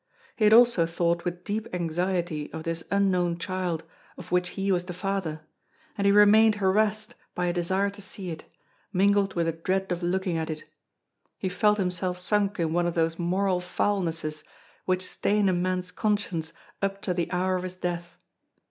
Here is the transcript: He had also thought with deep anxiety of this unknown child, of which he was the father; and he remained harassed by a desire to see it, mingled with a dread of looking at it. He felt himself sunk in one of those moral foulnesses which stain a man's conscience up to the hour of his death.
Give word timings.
He 0.35 0.45
had 0.45 0.53
also 0.53 0.87
thought 0.87 1.23
with 1.25 1.43
deep 1.43 1.67
anxiety 1.75 2.51
of 2.53 2.63
this 2.63 2.83
unknown 2.89 3.37
child, 3.37 3.83
of 4.17 4.31
which 4.31 4.49
he 4.57 4.71
was 4.71 4.85
the 4.85 4.95
father; 4.95 5.41
and 5.95 6.07
he 6.07 6.11
remained 6.11 6.55
harassed 6.55 7.13
by 7.35 7.45
a 7.45 7.53
desire 7.53 7.91
to 7.91 8.01
see 8.01 8.31
it, 8.31 8.45
mingled 8.91 9.35
with 9.35 9.47
a 9.47 9.51
dread 9.51 9.91
of 9.91 10.01
looking 10.01 10.37
at 10.37 10.49
it. 10.49 10.67
He 11.37 11.49
felt 11.49 11.77
himself 11.77 12.17
sunk 12.17 12.59
in 12.59 12.73
one 12.73 12.87
of 12.87 12.95
those 12.95 13.19
moral 13.19 13.59
foulnesses 13.61 14.43
which 14.85 15.05
stain 15.05 15.47
a 15.47 15.53
man's 15.53 15.91
conscience 15.91 16.51
up 16.81 17.03
to 17.03 17.13
the 17.13 17.31
hour 17.31 17.55
of 17.55 17.61
his 17.61 17.75
death. 17.75 18.17